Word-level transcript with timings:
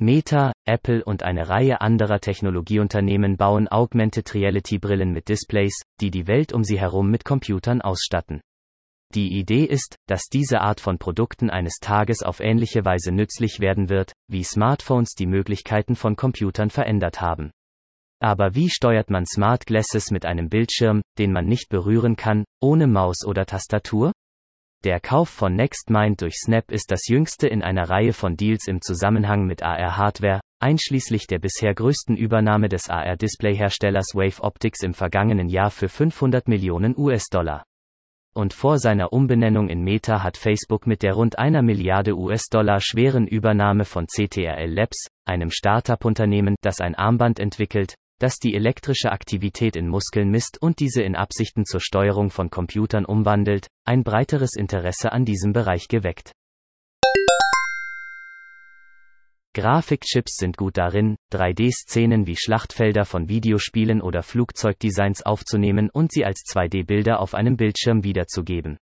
Meta, 0.00 0.52
Apple 0.66 1.04
und 1.04 1.22
eine 1.22 1.50
Reihe 1.50 1.82
anderer 1.82 2.20
Technologieunternehmen 2.20 3.36
bauen 3.36 3.68
Augmented 3.68 4.34
Reality 4.34 4.78
Brillen 4.78 5.12
mit 5.12 5.28
Displays, 5.28 5.82
die 6.00 6.10
die 6.10 6.26
Welt 6.26 6.54
um 6.54 6.64
sie 6.64 6.80
herum 6.80 7.10
mit 7.10 7.24
Computern 7.24 7.82
ausstatten. 7.82 8.40
Die 9.14 9.38
Idee 9.38 9.64
ist, 9.64 9.96
dass 10.06 10.22
diese 10.32 10.62
Art 10.62 10.80
von 10.80 10.98
Produkten 10.98 11.50
eines 11.50 11.80
Tages 11.80 12.22
auf 12.22 12.40
ähnliche 12.40 12.84
Weise 12.84 13.12
nützlich 13.12 13.60
werden 13.60 13.90
wird, 13.90 14.12
wie 14.26 14.42
Smartphones 14.42 15.10
die 15.18 15.26
Möglichkeiten 15.26 15.96
von 15.96 16.16
Computern 16.16 16.70
verändert 16.70 17.20
haben. 17.20 17.50
Aber 18.22 18.54
wie 18.54 18.70
steuert 18.70 19.10
man 19.10 19.26
Smart 19.26 19.66
Glasses 19.66 20.10
mit 20.10 20.24
einem 20.24 20.48
Bildschirm, 20.48 21.02
den 21.18 21.32
man 21.32 21.46
nicht 21.46 21.68
berühren 21.68 22.16
kann, 22.16 22.44
ohne 22.62 22.86
Maus 22.86 23.24
oder 23.26 23.44
Tastatur? 23.46 24.12
Der 24.82 24.98
Kauf 24.98 25.28
von 25.28 25.56
NextMind 25.56 26.22
durch 26.22 26.36
Snap 26.36 26.72
ist 26.72 26.90
das 26.90 27.06
jüngste 27.06 27.46
in 27.46 27.62
einer 27.62 27.90
Reihe 27.90 28.14
von 28.14 28.34
Deals 28.34 28.66
im 28.66 28.80
Zusammenhang 28.80 29.44
mit 29.46 29.62
AR-Hardware, 29.62 30.40
einschließlich 30.58 31.26
der 31.26 31.38
bisher 31.38 31.74
größten 31.74 32.16
Übernahme 32.16 32.70
des 32.70 32.88
AR-Display-Herstellers 32.88 34.14
Wave 34.14 34.42
Optics 34.42 34.82
im 34.82 34.94
vergangenen 34.94 35.50
Jahr 35.50 35.70
für 35.70 35.90
500 35.90 36.48
Millionen 36.48 36.96
US-Dollar. 36.96 37.62
Und 38.32 38.54
vor 38.54 38.78
seiner 38.78 39.12
Umbenennung 39.12 39.68
in 39.68 39.84
Meta 39.84 40.22
hat 40.22 40.38
Facebook 40.38 40.86
mit 40.86 41.02
der 41.02 41.12
rund 41.12 41.38
einer 41.38 41.60
Milliarde 41.60 42.16
US-Dollar 42.16 42.80
schweren 42.80 43.26
Übernahme 43.26 43.84
von 43.84 44.06
CTRL 44.06 44.72
Labs, 44.72 45.08
einem 45.26 45.50
Startup-Unternehmen, 45.50 46.54
das 46.62 46.80
ein 46.80 46.94
Armband 46.94 47.38
entwickelt, 47.38 47.96
das 48.20 48.36
die 48.36 48.54
elektrische 48.54 49.10
Aktivität 49.10 49.74
in 49.74 49.88
Muskeln 49.88 50.30
misst 50.30 50.62
und 50.62 50.78
diese 50.78 51.02
in 51.02 51.16
Absichten 51.16 51.64
zur 51.64 51.80
Steuerung 51.80 52.30
von 52.30 52.50
Computern 52.50 53.04
umwandelt, 53.04 53.66
ein 53.84 54.04
breiteres 54.04 54.54
Interesse 54.54 55.10
an 55.10 55.24
diesem 55.24 55.52
Bereich 55.52 55.88
geweckt. 55.88 56.32
Grafikchips 59.52 60.36
sind 60.36 60.56
gut 60.56 60.76
darin, 60.76 61.16
3D-Szenen 61.32 62.28
wie 62.28 62.36
Schlachtfelder 62.36 63.04
von 63.04 63.28
Videospielen 63.28 64.00
oder 64.00 64.22
Flugzeugdesigns 64.22 65.22
aufzunehmen 65.22 65.90
und 65.90 66.12
sie 66.12 66.24
als 66.24 66.44
2D-Bilder 66.52 67.18
auf 67.18 67.34
einem 67.34 67.56
Bildschirm 67.56 68.04
wiederzugeben. 68.04 68.76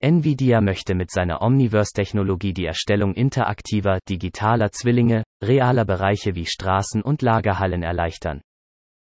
Nvidia 0.00 0.60
möchte 0.60 0.96
mit 0.96 1.12
seiner 1.12 1.42
Omniverse-Technologie 1.42 2.52
die 2.52 2.66
Erstellung 2.66 3.14
interaktiver, 3.14 4.00
digitaler 4.08 4.72
Zwillinge, 4.72 5.22
realer 5.40 5.84
Bereiche 5.84 6.34
wie 6.34 6.46
Straßen 6.46 7.02
und 7.02 7.22
Lagerhallen 7.22 7.84
erleichtern. 7.84 8.40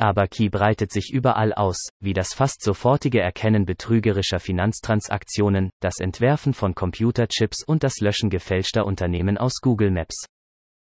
Aber 0.00 0.28
Key 0.28 0.48
breitet 0.48 0.90
sich 0.92 1.12
überall 1.12 1.52
aus, 1.52 1.76
wie 2.00 2.14
das 2.14 2.32
fast 2.32 2.62
sofortige 2.62 3.20
Erkennen 3.20 3.66
betrügerischer 3.66 4.40
Finanztransaktionen, 4.40 5.68
das 5.80 6.00
Entwerfen 6.00 6.54
von 6.54 6.74
Computerchips 6.74 7.62
und 7.66 7.82
das 7.82 8.00
Löschen 8.00 8.30
gefälschter 8.30 8.86
Unternehmen 8.86 9.36
aus 9.36 9.60
Google 9.60 9.90
Maps. 9.90 10.24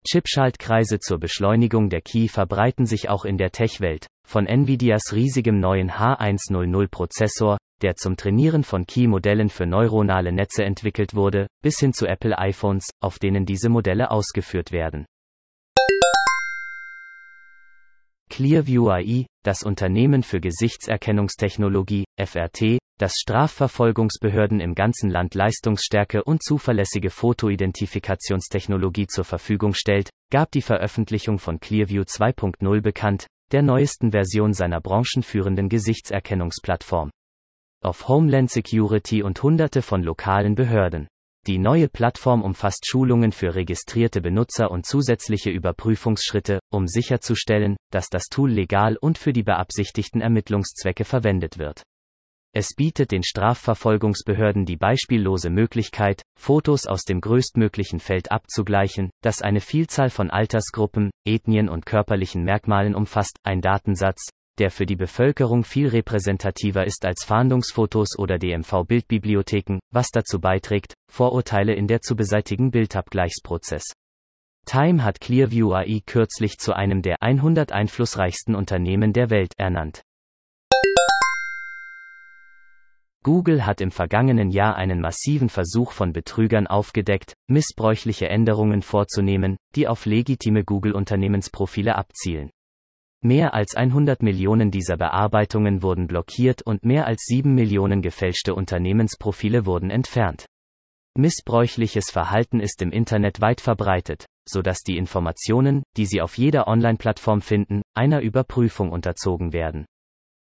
Chipschaltkreise 0.05 0.99
zur 0.99 1.19
Beschleunigung 1.19 1.89
der 1.89 2.01
Key 2.01 2.27
verbreiten 2.27 2.85
sich 2.85 3.07
auch 3.07 3.23
in 3.23 3.37
der 3.37 3.51
Tech-Welt, 3.51 4.07
von 4.27 4.45
Nvidias 4.45 5.13
riesigem 5.13 5.57
neuen 5.57 5.91
H100-Prozessor, 5.91 7.57
der 7.81 7.95
zum 7.95 8.17
Trainieren 8.17 8.65
von 8.65 8.85
Key-Modellen 8.85 9.47
für 9.47 9.65
neuronale 9.65 10.33
Netze 10.33 10.65
entwickelt 10.65 11.15
wurde, 11.15 11.47
bis 11.63 11.79
hin 11.79 11.93
zu 11.93 12.07
Apple 12.07 12.37
iPhones, 12.37 12.89
auf 13.01 13.19
denen 13.19 13.45
diese 13.45 13.69
Modelle 13.69 14.11
ausgeführt 14.11 14.73
werden. 14.73 15.05
Clearview 18.29 18.89
AI, 18.89 19.25
das 19.43 19.63
Unternehmen 19.63 20.23
für 20.23 20.39
Gesichtserkennungstechnologie, 20.39 22.05
FRT, 22.17 22.79
das 22.99 23.13
Strafverfolgungsbehörden 23.15 24.59
im 24.59 24.73
ganzen 24.73 25.09
Land 25.09 25.35
leistungsstärke 25.35 26.23
und 26.23 26.43
zuverlässige 26.43 27.09
Fotoidentifikationstechnologie 27.09 29.07
zur 29.07 29.23
Verfügung 29.23 29.73
stellt, 29.73 30.09
gab 30.31 30.51
die 30.51 30.61
Veröffentlichung 30.61 31.39
von 31.39 31.59
Clearview 31.59 32.01
2.0 32.01 32.81
bekannt, 32.81 33.27
der 33.51 33.61
neuesten 33.61 34.11
Version 34.11 34.53
seiner 34.53 34.81
branchenführenden 34.81 35.69
Gesichtserkennungsplattform. 35.69 37.11
Auf 37.83 38.07
Homeland 38.07 38.49
Security 38.49 39.21
und 39.21 39.41
hunderte 39.41 39.81
von 39.81 40.01
lokalen 40.01 40.55
Behörden. 40.55 41.07
Die 41.47 41.59
neue 41.59 41.87
Plattform 41.87 42.41
umfasst 42.41 42.85
Schulungen 42.85 43.31
für 43.31 43.55
registrierte 43.55 44.19
Benutzer 44.19 44.69
und 44.69 44.85
zusätzliche 44.85 45.49
Überprüfungsschritte, 45.49 46.59
um 46.73 46.87
sicherzustellen, 46.87 47.77
dass 47.89 48.09
das 48.09 48.25
Tool 48.25 48.51
legal 48.51 48.97
und 48.99 49.17
für 49.17 49.31
die 49.31 49.43
beabsichtigten 49.43 50.19
Ermittlungszwecke 50.19 51.05
verwendet 51.05 51.57
wird. 51.57 51.83
Es 52.53 52.73
bietet 52.75 53.11
den 53.11 53.23
Strafverfolgungsbehörden 53.23 54.65
die 54.65 54.75
beispiellose 54.75 55.49
Möglichkeit, 55.49 56.21
Fotos 56.37 56.85
aus 56.85 57.03
dem 57.03 57.21
größtmöglichen 57.21 57.99
Feld 57.99 58.29
abzugleichen, 58.29 59.09
das 59.21 59.41
eine 59.41 59.61
Vielzahl 59.61 60.09
von 60.09 60.29
Altersgruppen, 60.29 61.11
Ethnien 61.25 61.69
und 61.69 61.85
körperlichen 61.85 62.43
Merkmalen 62.43 62.93
umfasst, 62.93 63.37
ein 63.43 63.61
Datensatz, 63.61 64.31
der 64.59 64.71
für 64.71 64.85
die 64.85 64.95
Bevölkerung 64.95 65.63
viel 65.63 65.87
repräsentativer 65.87 66.85
ist 66.85 67.05
als 67.05 67.23
Fahndungsfotos 67.23 68.17
oder 68.17 68.37
DMV-Bildbibliotheken, 68.37 69.79
was 69.91 70.09
dazu 70.11 70.39
beiträgt, 70.39 70.93
Vorurteile 71.11 71.73
in 71.73 71.87
der 71.87 72.01
zu 72.01 72.15
beseitigen 72.15 72.71
Bildabgleichsprozess. 72.71 73.83
Time 74.65 75.03
hat 75.03 75.21
Clearview 75.21 75.73
AI 75.73 76.01
kürzlich 76.05 76.57
zu 76.57 76.73
einem 76.73 77.01
der 77.01 77.21
100 77.21 77.71
einflussreichsten 77.71 78.53
Unternehmen 78.53 79.13
der 79.13 79.29
Welt 79.29 79.53
ernannt. 79.57 80.01
Google 83.23 83.65
hat 83.65 83.81
im 83.81 83.91
vergangenen 83.91 84.51
Jahr 84.51 84.75
einen 84.75 85.01
massiven 85.01 85.49
Versuch 85.49 85.91
von 85.91 86.13
Betrügern 86.13 86.65
aufgedeckt, 86.65 87.33
missbräuchliche 87.47 88.29
Änderungen 88.29 88.81
vorzunehmen, 88.81 89.57
die 89.75 89.87
auf 89.87 90.05
legitime 90.05 90.63
Google-Unternehmensprofile 90.63 91.95
abzielen. 91.95 92.49
Mehr 93.23 93.55
als 93.55 93.75
100 93.75 94.21
Millionen 94.21 94.69
dieser 94.69 94.95
Bearbeitungen 94.95 95.81
wurden 95.81 96.07
blockiert 96.07 96.61
und 96.61 96.85
mehr 96.85 97.07
als 97.07 97.23
7 97.25 97.53
Millionen 97.53 98.01
gefälschte 98.01 98.53
Unternehmensprofile 98.53 99.65
wurden 99.65 99.89
entfernt. 99.89 100.45
Missbräuchliches 101.17 102.11
Verhalten 102.11 102.59
ist 102.59 102.79
im 102.83 102.91
Internet 102.91 103.41
weit 103.41 103.59
verbreitet, 103.59 104.27
so 104.47 104.61
dass 104.61 104.81
die 104.81 104.97
Informationen, 104.97 105.81
die 105.97 106.05
Sie 106.05 106.21
auf 106.21 106.37
jeder 106.37 106.67
Online-Plattform 106.67 107.41
finden, 107.41 107.81
einer 107.95 108.21
Überprüfung 108.21 108.91
unterzogen 108.91 109.51
werden. 109.51 109.87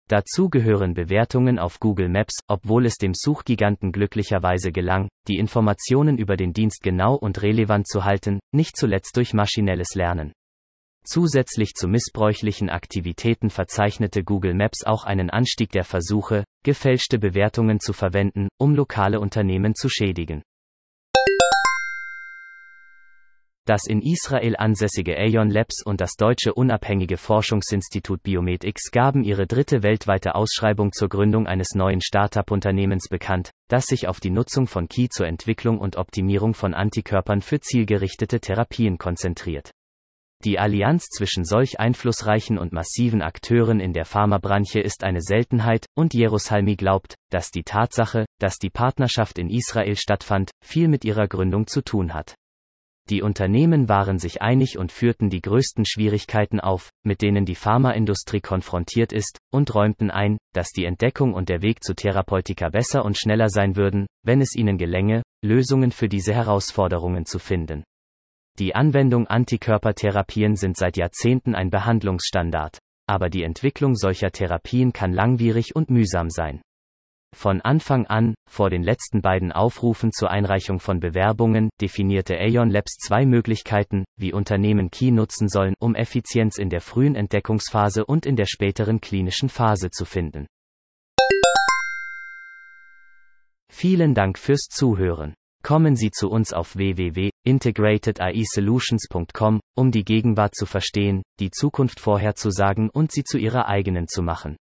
Dazu 0.09 0.49
gehören 0.49 0.93
Bewertungen 0.93 1.59
auf 1.59 1.79
Google 1.79 2.09
Maps, 2.09 2.39
obwohl 2.47 2.85
es 2.85 2.95
dem 2.95 3.13
Suchgiganten 3.13 3.93
glücklicherweise 3.93 4.73
gelang, 4.73 5.07
die 5.29 5.37
Informationen 5.37 6.17
über 6.17 6.35
den 6.35 6.51
Dienst 6.51 6.81
genau 6.81 7.15
und 7.15 7.41
relevant 7.41 7.87
zu 7.87 8.03
halten, 8.03 8.39
nicht 8.53 8.75
zuletzt 8.75 9.15
durch 9.15 9.33
maschinelles 9.33 9.95
Lernen. 9.95 10.33
Zusätzlich 11.09 11.73
zu 11.73 11.87
missbräuchlichen 11.87 12.69
Aktivitäten 12.69 13.49
verzeichnete 13.49 14.25
Google 14.25 14.53
Maps 14.53 14.83
auch 14.83 15.05
einen 15.05 15.29
Anstieg 15.29 15.71
der 15.71 15.85
Versuche, 15.85 16.43
gefälschte 16.63 17.17
Bewertungen 17.17 17.79
zu 17.79 17.93
verwenden, 17.93 18.49
um 18.59 18.75
lokale 18.75 19.21
Unternehmen 19.21 19.73
zu 19.73 19.87
schädigen. 19.87 20.43
Das 23.65 23.87
in 23.87 24.01
Israel 24.01 24.57
ansässige 24.57 25.17
Aeon 25.17 25.49
Labs 25.49 25.81
und 25.81 26.01
das 26.01 26.15
deutsche 26.17 26.53
unabhängige 26.53 27.15
Forschungsinstitut 27.15 28.21
Biomedix 28.21 28.91
gaben 28.91 29.23
ihre 29.23 29.47
dritte 29.47 29.83
weltweite 29.83 30.35
Ausschreibung 30.35 30.91
zur 30.91 31.07
Gründung 31.07 31.47
eines 31.47 31.69
neuen 31.73 32.01
Startup-Unternehmens 32.01 33.07
bekannt, 33.09 33.51
das 33.69 33.85
sich 33.85 34.09
auf 34.09 34.19
die 34.19 34.31
Nutzung 34.31 34.67
von 34.67 34.89
Key 34.89 35.07
zur 35.09 35.27
Entwicklung 35.27 35.79
und 35.79 35.95
Optimierung 35.95 36.53
von 36.53 36.73
Antikörpern 36.73 37.41
für 37.41 37.61
zielgerichtete 37.61 38.41
Therapien 38.41 38.97
konzentriert. 38.97 39.71
Die 40.43 40.59
Allianz 40.59 41.07
zwischen 41.07 41.45
solch 41.45 41.79
einflussreichen 41.79 42.59
und 42.59 42.71
massiven 42.71 43.23
Akteuren 43.23 43.79
in 43.79 43.91
der 43.91 44.05
Pharmabranche 44.05 44.79
ist 44.79 45.03
eine 45.03 45.21
Seltenheit, 45.21 45.87
und 45.95 46.13
Jerusalmi 46.13 46.75
glaubt, 46.75 47.15
dass 47.31 47.49
die 47.49 47.63
Tatsache, 47.63 48.25
dass 48.39 48.57
die 48.57 48.69
Partnerschaft 48.69 49.39
in 49.39 49.49
Israel 49.49 49.95
stattfand, 49.95 50.51
viel 50.63 50.87
mit 50.87 51.03
ihrer 51.05 51.27
Gründung 51.27 51.65
zu 51.65 51.81
tun 51.81 52.13
hat. 52.13 52.35
Die 53.09 53.21
Unternehmen 53.21 53.87
waren 53.87 54.19
sich 54.19 54.41
einig 54.41 54.77
und 54.77 54.91
führten 54.91 55.29
die 55.29 55.41
größten 55.41 55.85
Schwierigkeiten 55.85 56.59
auf, 56.59 56.91
mit 57.03 57.21
denen 57.21 57.45
die 57.45 57.55
Pharmaindustrie 57.55 58.41
konfrontiert 58.41 59.13
ist, 59.13 59.39
und 59.49 59.73
räumten 59.73 60.11
ein, 60.11 60.37
dass 60.53 60.69
die 60.69 60.83
Entdeckung 60.83 61.33
und 61.33 61.47
der 61.47 61.61
Weg 61.61 61.83
zu 61.83 61.95
Therapeutika 61.95 62.69
besser 62.69 63.05
und 63.05 63.17
schneller 63.17 63.49
sein 63.49 63.77
würden, 63.77 64.07
wenn 64.23 64.41
es 64.41 64.55
ihnen 64.55 64.77
gelänge, 64.77 65.23
Lösungen 65.41 65.91
für 65.91 66.09
diese 66.09 66.33
Herausforderungen 66.33 67.25
zu 67.25 67.39
finden. 67.39 67.83
Die 68.59 68.73
Anwendung 68.73 69.27
Antikörpertherapien 69.27 70.55
sind 70.55 70.77
seit 70.77 70.97
Jahrzehnten 70.97 71.53
ein 71.53 71.69
Behandlungsstandard. 71.69 72.79
aber 73.09 73.29
die 73.29 73.43
Entwicklung 73.43 73.95
solcher 73.95 74.31
Therapien 74.31 74.91
kann 74.91 75.13
langwierig 75.13 75.75
und 75.75 75.89
mühsam 75.89 76.29
sein. 76.29 76.61
Von 77.33 77.61
Anfang 77.61 78.05
an, 78.05 78.35
vor 78.49 78.69
den 78.69 78.83
letzten 78.83 79.21
beiden 79.21 79.51
Aufrufen 79.51 80.11
zur 80.11 80.29
Einreichung 80.29 80.79
von 80.79 80.99
Bewerbungen, 80.99 81.69
definierte 81.79 82.35
Aeon 82.37 82.69
Labs 82.69 82.97
zwei 82.97 83.25
Möglichkeiten, 83.25 84.05
wie 84.17 84.33
Unternehmen 84.33 84.89
Key 84.91 85.11
nutzen 85.11 85.47
sollen, 85.47 85.73
um 85.79 85.95
Effizienz 85.95 86.57
in 86.57 86.69
der 86.69 86.81
frühen 86.81 87.15
Entdeckungsphase 87.15 88.05
und 88.05 88.25
in 88.25 88.35
der 88.35 88.45
späteren 88.45 88.99
klinischen 88.99 89.49
Phase 89.49 89.89
zu 89.89 90.03
finden. 90.03 90.47
Vielen 93.71 94.15
Dank 94.15 94.39
fürs 94.39 94.67
Zuhören. 94.69 95.33
Kommen 95.63 95.95
Sie 95.95 96.11
zu 96.11 96.29
uns 96.29 96.53
auf 96.53 96.75
www.integratedAIsolutions.com, 96.75 99.59
um 99.75 99.91
die 99.91 100.03
Gegenwart 100.03 100.55
zu 100.55 100.65
verstehen, 100.65 101.23
die 101.39 101.51
Zukunft 101.51 101.99
vorherzusagen 101.99 102.89
und 102.89 103.11
sie 103.11 103.23
zu 103.23 103.37
Ihrer 103.37 103.67
eigenen 103.67 104.07
zu 104.07 104.21
machen. 104.21 104.55